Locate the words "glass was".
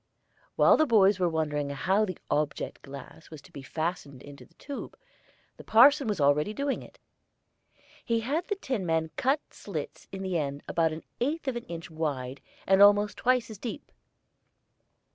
2.81-3.39